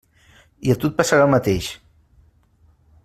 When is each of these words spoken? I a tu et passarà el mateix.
I 0.67 0.71
a 0.73 0.77
tu 0.83 0.89
et 0.89 0.95
passarà 1.01 1.27
el 1.27 1.33
mateix. 1.35 1.69